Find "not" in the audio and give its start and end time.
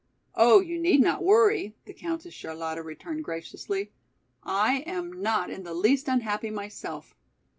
1.01-1.23, 5.21-5.51